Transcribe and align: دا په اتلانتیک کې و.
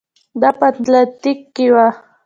دا 0.41 0.49
په 0.57 0.65
اتلانتیک 0.69 1.39
کې 1.55 1.65
و. 1.73 1.75